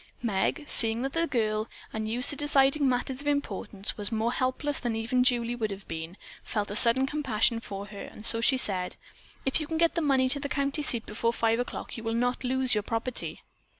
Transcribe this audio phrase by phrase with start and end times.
[0.23, 4.95] Meg, seeing that the girl, unused to deciding matters of importance, was more helpless than
[4.95, 8.95] even Julie would have been, felt a sudden compassion for her and so she said:
[9.45, 12.15] "If you can get the money to the county seat before five o'clock you will
[12.15, 13.43] not lose your property."